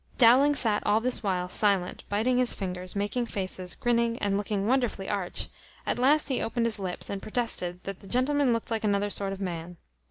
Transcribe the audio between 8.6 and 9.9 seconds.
like another sort of man.